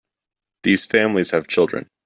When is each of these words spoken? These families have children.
These 0.63 0.87
families 0.87 1.29
have 1.29 1.45
children. 1.45 1.87